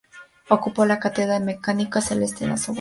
[0.49, 2.69] Ocupó la cátedra de mecánica celeste en la Sorbona.